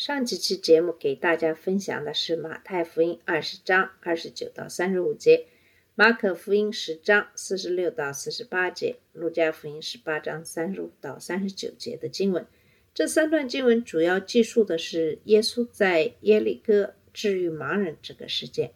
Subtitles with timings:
[0.00, 5.44] 上几期节目给大家分享的是马太福音二十章二十九到三十五节，
[5.94, 12.46] 马可福音十章四十六到四十八节，路加福音十八章三十五到三十九节的经文。
[12.94, 18.72] 这三段经文主要记述的是耶稣在耶利哥治愈盲人这个事件。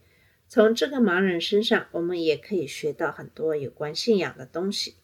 [0.47, 4.97] 从这个盲人身上，我们也可以学到很多有关信仰的东西。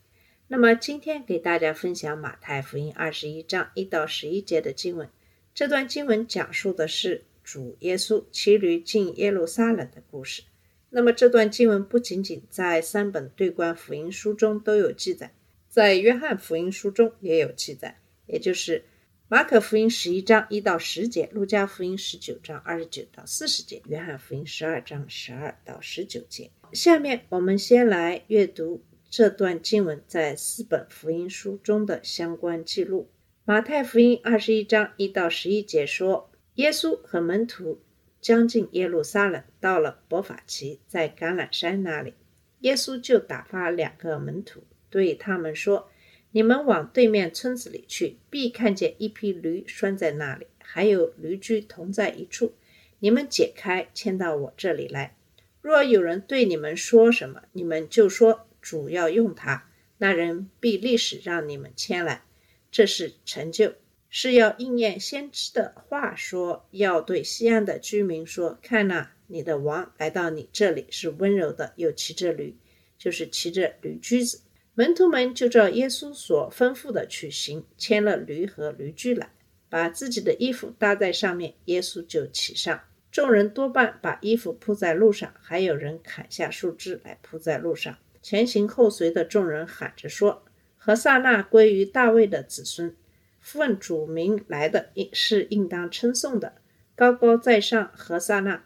[0.48, 5.08] 那么今天给大家分享马太福音二十一章一到十一节的经文。
[5.54, 10.42] 这段经文讲述的是主耶稣骑驴进耶路撒冷的故事。
[10.90, 15.32] 那么这段经文不仅仅在三本对观福音书中都有记载，
[15.68, 18.84] 在约翰福音书中也有记载，也就是
[19.28, 26.50] 马可福音十一章一到十节，路加福音十九章二十九到四十节，约翰福音十二章十二到十九节。
[26.72, 33.08] 下面我们先来阅读这段经文在四本福音书中的相关记录。
[33.50, 37.82] 马太福音二十一章一到十一节说，耶稣和门徒
[38.20, 42.14] 将近耶路撒冷，到了伯法奇，在橄榄山那里，
[42.60, 45.90] 耶稣就打发两个门徒，对他们说
[46.30, 52.54] ：“你们往对面村子里去，必看见一匹驴拴在那里，还有驴驹同在一处。
[53.00, 55.16] 你们解开，牵到我这里来。
[55.60, 62.22] 若有人对你们说什么，你们就说主要用它，那人必立时让你们牵来。”
[62.70, 63.74] 这是成就，
[64.08, 72.56] 是要应验先知的话说，要对西安的居民说：“看呐、你的王来到你这里，是温柔的，又骑着驴，
[72.96, 74.42] 就是骑着驴驹子。”
[74.74, 79.30] 门徒们就照耶稣所吩咐的去行，牵了驴和驴驹来，
[79.68, 82.80] 把自己的衣服搭在上面，耶稣就骑上。
[83.10, 87.98] 众人多半把衣服铺在路上，还有人砍下树枝来铺在路上。
[88.22, 90.44] 前行后随的众人喊着说
[90.82, 92.96] ：“何萨那归于大卫的子孙，
[93.38, 96.54] 奉主名来的应是应当称颂的。
[96.94, 98.64] 高高在上，何萨那！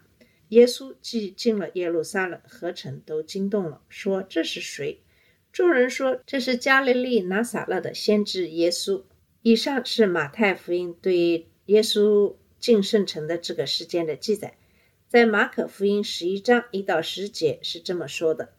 [0.49, 5.01] 耶稣既进了耶路撒冷，何城都惊动了，说：“这是谁？”
[5.51, 9.03] 众人说：“这是加利利拿撒勒的先知耶稣。”
[9.43, 14.55] 以上是马太福音对耶稣进圣城的这个事件的记载。
[15.09, 18.54] 在马可福音十一章一到十节是这么说的。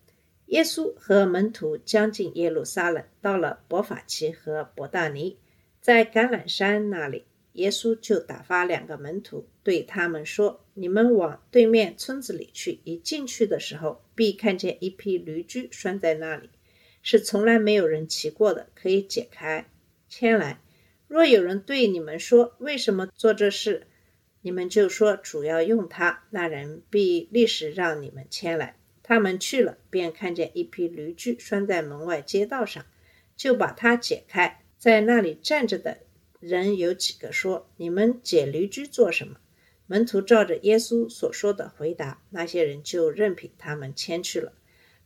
[0.46, 5.38] 耶稣和门徒将近耶路撒冷，到了伯法奇和伯大尼，
[5.80, 7.24] 在橄榄山那里，
[7.54, 16.48] 耶稣就打发两个门徒，对他们说：“你们往对面村子里去，一进去的时候，必看见一匹驴驹拴在那里，
[17.02, 19.68] 是从来没有人骑过的，可以解开，
[20.08, 20.60] 牵来。
[21.08, 23.88] 若有人对你们说为什么做这事，
[24.42, 28.76] 你们就说主要用它，那人必立时让你们牵来。”
[29.08, 32.84] 他们去了，便看见一匹驴驹拴在门外街道上，
[33.36, 34.64] 就把它解开。
[34.76, 35.98] 在那里站着的
[36.40, 39.36] 人有几个说：“你们解驴驹做什么？”
[39.86, 44.52] 门徒照着耶稣所说的回答，那些人就任凭他们牵去了。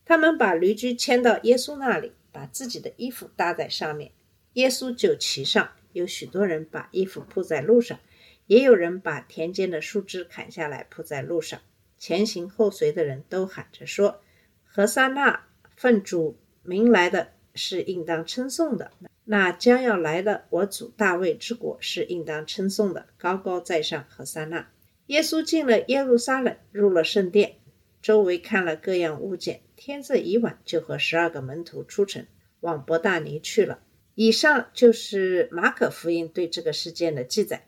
[0.06, 4.12] 他们把驴驹牵到耶稣那里，把自己的衣服搭在上面，
[4.54, 5.72] 耶稣就骑上。
[5.92, 8.00] 有许多人把衣服铺在路上，
[8.46, 11.60] 也有人把田间的树枝砍下来铺在路上。
[12.00, 14.22] 前行后随的人都喊着说
[14.64, 15.44] ：“何塞那
[15.76, 18.90] 奉主名来的是应当称颂的，
[19.24, 23.06] 那将要来的我主大卫之国是应当称颂的。
[23.18, 24.70] 高高在上，何塞那！”
[25.08, 27.56] 耶稣进了耶路撒冷，入了圣殿，
[28.00, 29.60] 周围看了各样物件。
[29.76, 32.26] 天色已晚，就和十二个门徒出城，
[32.60, 33.80] 往伯大尼去了。
[34.14, 37.66] 以上就是马可福音对这个事件的记载。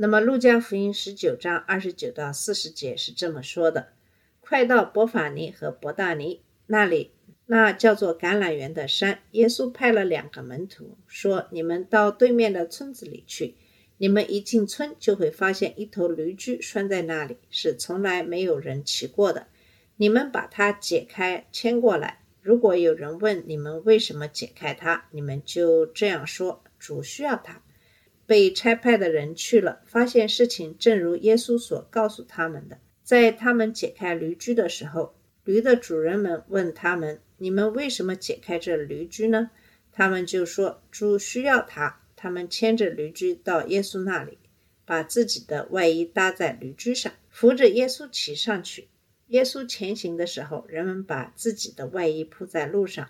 [0.00, 3.88] 那么，《路加福音》十九章二十九到四十节是这么说的：
[4.38, 7.10] 快到伯法尼和伯大尼那里，
[7.46, 13.56] 那叫做橄榄园的山，耶稣派了两个门徒，说：“你们到对面的村子里去。
[13.96, 19.48] 你们一进村，就会发现一头驴驹拴在那里，是从来没有人骑过的。
[19.96, 22.20] 你们把它解开，牵过来。
[22.40, 27.60] 如果有人问你们为什么解开它，你们就这样说：主需要它。”
[28.28, 32.78] 被差派的人去了，发现事情正如耶稣所告诉他们的。
[33.02, 35.14] 在他们解开驴驹的时候，
[35.44, 39.50] 驴的主人们问他们：“你们为什么解开这驴驹呢？”
[39.90, 44.36] 他们就说：“主需要它。”他们牵着驴驹到耶稣那里。
[44.84, 48.88] 把自己的外衣搭在驴驹上，扶着耶稣骑上去。
[49.26, 53.08] 耶稣前行的时候，人们把自己的外衣铺在路上。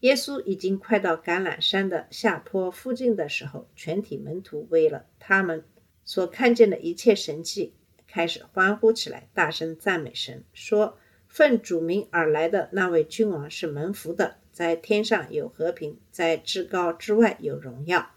[0.00, 5.64] 耶稣已经快到橄榄山的下坡附近的时候，全体门徒为了他们
[6.04, 7.74] 所看见的一切神迹，
[8.06, 18.12] 开始欢呼起来，大声赞美神，说：“奉主名而来的那位君王是蒙福的，在天上有和平，在至高之外有荣耀。”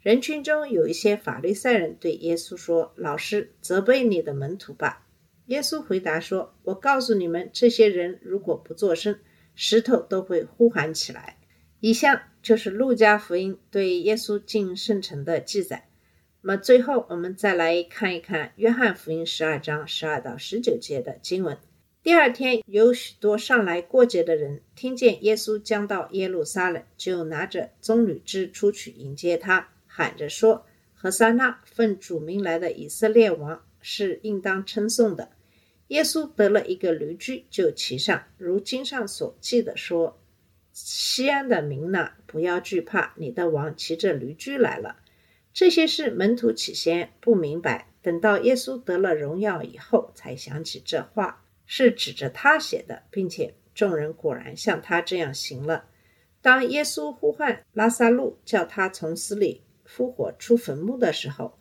[0.00, 5.06] 人群中有一些法利赛人对耶稣说：“老师，责备你的门徒吧。”
[5.46, 9.18] 耶稣回答说：“我告诉你们，这些人如果不作声，
[9.54, 11.36] 石头都会呼喊起来。
[11.80, 15.88] 以下就是路加福音对耶稣进圣城的记载。
[16.40, 21.56] 那么最后，我们再来看一看约翰福音十二章十二到十九节的经文。
[22.02, 35.30] 第二天，有许多上来过节的人听见耶稣将到耶路撒冷，就拿着棕榈枝出去迎接他，喊着说：“何塞那，奉主名来的以色列王，是应当称颂的。”
[35.88, 40.18] 耶稣得了一个驴驹，就骑上，如经上所记的说
[40.72, 44.96] ：“西安的民呐，不要惧怕，你的王骑着驴驹来了。”
[45.52, 55.84] 这些事门徒起先不明白，等到耶稣得了荣耀以后，才想起这话是指着他写的，并且众人果然像他这样行了。
[56.40, 61.58] 当耶稣呼唤拉萨路，叫他从死里复活出坟墓的时候，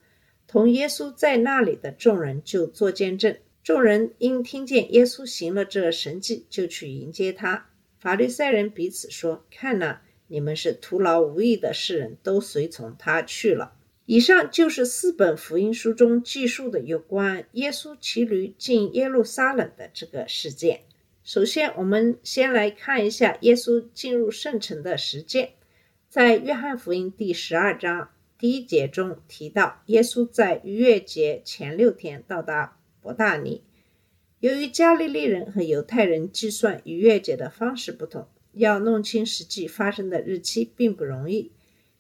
[0.47, 3.37] 同耶稣在那里的众人就作见证。
[3.63, 7.69] 众人因听见耶稣行了这神迹，就去迎接他。
[7.97, 13.75] 法利赛人彼此说：“看呐，你们是徒劳无益的世人，都随从他去了。”
[14.05, 20.81] 以上就是四本福音书中记述的有关耶稣骑驴进耶路撒冷的这个事件。
[21.23, 25.53] 首先，我们先来看一下耶稣进入圣城的时间。
[26.09, 32.77] 在约翰福音第十二章第一节中提到，耶稣在逾越节前六天到达。
[33.03, 33.61] 伯大尼，
[34.39, 41.51] 由于加利利人和犹太人计算逾越节的方式不同，要弄清实际发生的日期并不容易。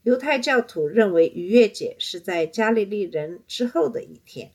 [0.03, 4.51] 犹太教徒认为逾越节是在加利利人之后的一天。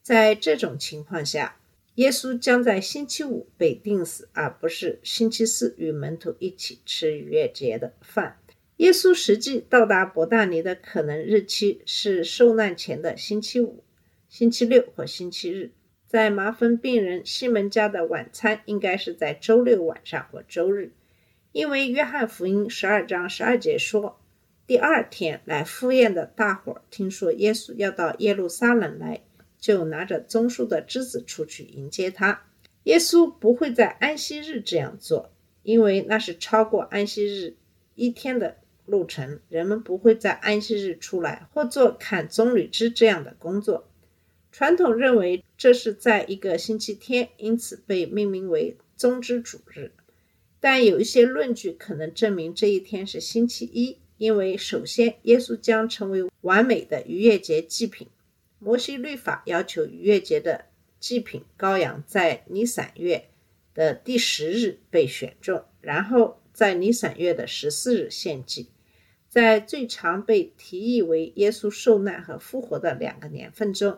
[0.00, 1.60] 在这种情况下，
[1.96, 8.38] 耶稣将在星期五被钉死，而不是星期四与门徒一起吃逾越节的饭。
[8.78, 13.82] 耶稣实际到达伯大尼的可能日期是受难前的星期五、
[14.28, 15.72] 星期六或星期日。
[16.08, 20.92] 在麻风病人西门家的晚餐应该是在周六晚上或周日，
[21.52, 24.18] 因为约翰福音十二章十二节说，
[24.66, 29.20] 第二天来赴宴的大伙儿听说耶稣要到耶路撒冷来，
[29.58, 32.42] 就拿着棕树的枝子出去迎接他。
[32.84, 35.30] 耶稣不会在安息日这样做，
[35.62, 37.56] 因为那是超过安息日
[37.94, 38.56] 一天的
[38.86, 43.90] 路程，人们不会在安息日出来或做砍棕榈枝这样的工作。
[44.58, 49.92] 传统认为这是在一个星期天，因此被命名为宗之主日。
[50.58, 58.08] 但有一些论据可能证明这一天是星期一，因为首先，耶稣将成为完美的逾越节祭品。
[58.58, 60.64] 摩西律法要求逾越节的
[60.98, 63.28] 祭品羔羊在尼散月
[63.74, 68.70] 的第十日被选中，然后在尼散月的十四日献祭。
[69.28, 73.96] 在最常被提议为耶稣受难和复活的两个年份中。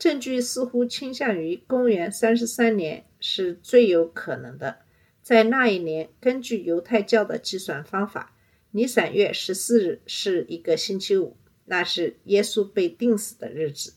[0.00, 4.78] 证据似乎倾向于公元三十三年是最有可能的。
[5.22, 8.34] 在那一年，根据犹太教的计算方法，
[8.70, 13.92] 尼散月十四日是一个星期五，那是耶稣被钉死的日子。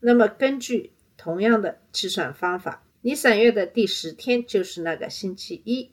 [0.00, 5.90] 那么，根据同样的计算方法，尼散月的第十天就是那个星期一。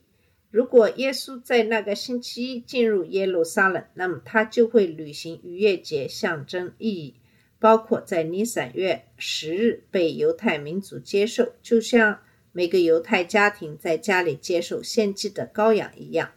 [0.50, 7.19] 如果耶稣在那个星期一进入耶路撒冷，那么他就会履行逾越节象征意义。
[7.60, 12.22] 包括在尼散月十日被犹太民族接受，就像
[12.54, 16.32] 每个犹太家庭在家里接受献祭的羔羊一样，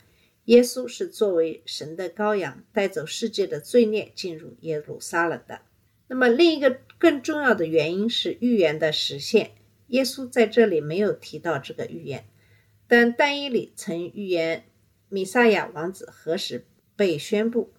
[0.46, 5.60] 耶稣是作为神的羔羊带走世界的罪孽进入耶路撒冷的。
[6.08, 9.52] 那么，另一个更重要的原因是预言的实现。
[9.88, 12.26] 耶稣在这里没有提到这个预言，
[12.88, 14.64] 但但以里曾预言
[15.08, 17.72] 米撒亚王子何时被宣布。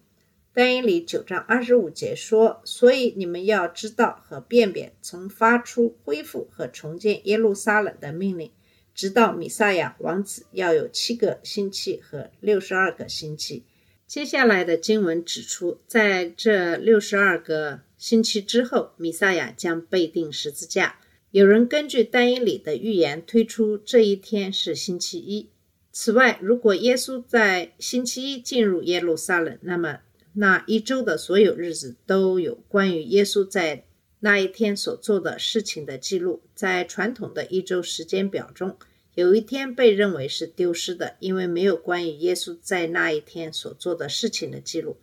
[0.54, 8.52] 但以理九章二十五节说：“所以你们要知道和辨别，从发出恢复和重建耶路撒冷的命令，
[8.94, 13.64] 直到米撒亚王子要有七个星期和六十二个星期。”
[14.06, 21.00] 接下来的经文指出，在这六十二个星期之后，米撒亚将被钉十字架。
[21.32, 25.48] 有人根据但以理的预言推出这一天是星期一。
[25.90, 30.00] 此外，如果耶稣在星期一进入耶路撒冷，那么
[30.34, 33.84] 那一周的所有日子都有关于耶稣在
[34.20, 36.42] 那一天所做的事情的记录。
[36.54, 38.76] 在传统的一周时间表中，
[39.14, 44.96] 有一天被认为是丢失的，因为没有关于耶稣在那一天所做的事情的记录。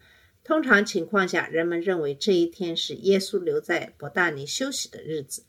[0.43, 5.43] 通常情况下，人们认为这一天是耶稣留在伯大尼休息的日子。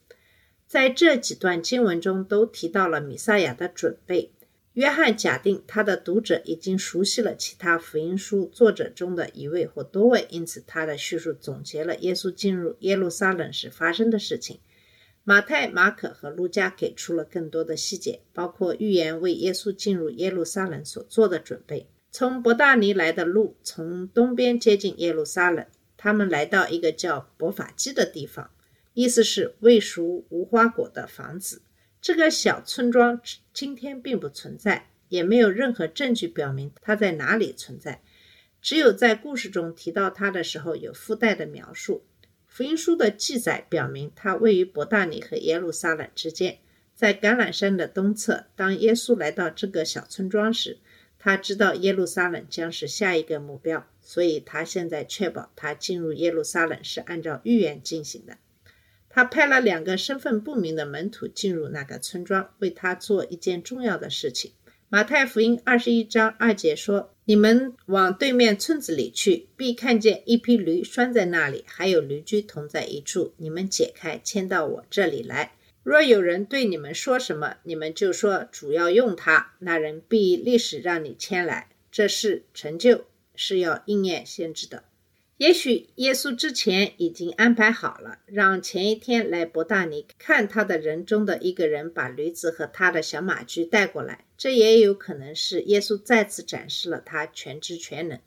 [0.68, 4.30] 在这几段经文中都提到了弥赛亚的准备。
[4.74, 14.60] 约翰假定他的读者已经熟悉了其他福音书作者中的一位或多位，因此他的叙述总结了耶稣进入耶路撒冷时发生的事情。
[15.24, 21.88] 马太、马可和路加给出了更多的细节，包括预言为耶稣进入耶路撒冷所做的准备。
[22.10, 28.50] 从伯大尼来的路从东边接近耶路撒冷，他们来到一个叫伯法基的地方，
[28.94, 31.62] 意思是未熟无花果的房子。
[32.02, 33.20] 这个小村庄
[33.54, 38.02] 今天并不存在，也没有任何证据表明它在哪里存在。
[38.60, 42.02] 只有在故事中提到它的时候有附带的描述。
[42.48, 46.58] 福音书的记载表明，它位于伯大尼和耶路撒冷之间，
[46.96, 48.46] 在橄榄山的东侧。
[48.56, 50.78] 当耶稣来到这个小村庄时，
[51.20, 58.38] 他知道耶路撒冷将是下一个目标，所以他现在确保他进入耶路撒冷是按照预言进行的。
[59.14, 64.52] 他派了两个身份不明的门徒进入那个村庄，为他做一件重要的事情。
[64.88, 73.34] 马太福音二十一章二节说：“你们往对面村子里去，必看见一匹驴拴在那里，还有驴驹同在一处。
[73.36, 75.52] 你们解开，牵到我这里来。
[75.82, 81.68] 若有人对你们说什么，你们就说主要用它，那人必立时让你牵来。
[81.90, 83.04] 这事成就，
[83.34, 84.84] 是要应验先知的。”
[85.42, 94.24] 也许耶稣之前已经安排好了，让前一天来伯大尼看他的人中的一个人把驴子和他的小马驹带过来。
[94.38, 98.20] 这也有可能是耶稣再次展示了他全知全能。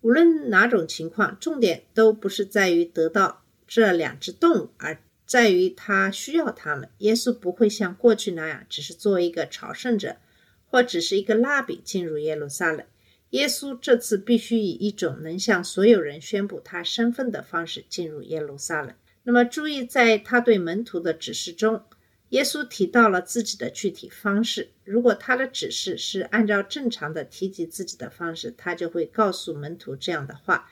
[0.00, 6.88] 无论哪种情况，重点都不是在于得到这两只动物，而在于他需要他们。
[7.00, 10.16] 耶稣不会像过去那样，只是作为一个朝圣者，
[10.70, 12.86] 或只是一个蜡笔进入耶路撒冷。
[13.32, 18.94] 耶稣这次必须以一种能向所有人宣布他身份的方式进入耶路撒冷。
[19.22, 21.82] 那么，注意，在他对门徒的指示中，
[22.28, 24.72] 耶稣提到了自己的具体方式。
[24.84, 30.70] 如果他的指示是按照正常的提及自己的方式，他就会告诉门徒这样的话：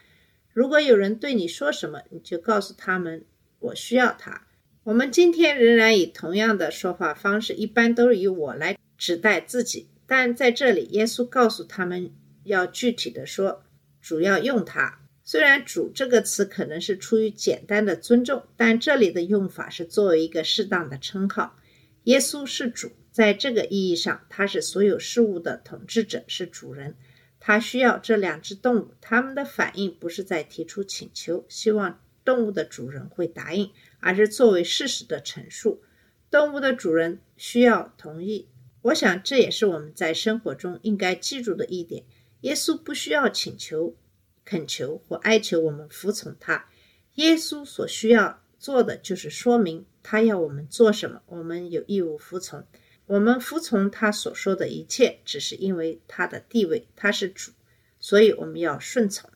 [0.53, 3.25] 如果有人对你说什么，你就告诉他们，
[3.61, 4.47] 我需要他。
[4.85, 12.13] 我们今天仍然以同样的说话方式，一般都是以我来指代自己，但在这里，耶稣告诉他们。
[12.45, 13.63] 要具体的说，
[14.01, 15.01] 主要用它。
[15.23, 21.57] 虽然“主”这个词可能是出于简单的尊重，但这里的用法是作为一个适当的称号。
[22.05, 26.97] 耶稣是主，在这个意义上，他是所有事物的统治者，是主人。
[27.39, 33.71] 他需要这两只动物，他们的反应不是在提出请求，希望动物的主人会答应，
[34.01, 35.83] 而是作为事实的陈述。
[36.31, 38.49] 动物的主人需要同意。
[38.83, 42.05] 我想这也是我们在生活中应该记住的一点。
[42.41, 43.97] 耶稣不需要请求、
[44.45, 46.69] 恳求或哀求我们服从他。
[47.17, 52.67] 耶稣所需要做的就是说明他要我们做什么，我们有义务服从。
[53.07, 57.51] 我们服从他所说的一切，只是因为他的地位，他是主，
[57.99, 59.29] 所以我们要顺从。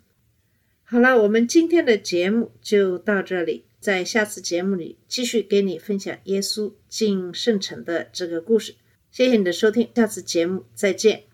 [0.84, 8.76] 好了，我们今天的节目就到这里，在下次节目里继续给你分享耶稣进圣城的这个故事。
[9.11, 11.33] 谢谢你的收听，下次节目再见。